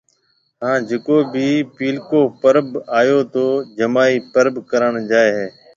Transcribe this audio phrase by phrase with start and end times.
[0.63, 2.65] ھان جڪو ڀِي پيلڪو پرٻ
[2.99, 3.45] آيو تو
[3.77, 5.47] جمائِي پرٻ ڪراڻ جائيَ ھيََََ